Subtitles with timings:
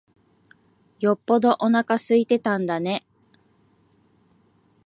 [0.99, 3.05] よっぽどおなか空いてたんだね。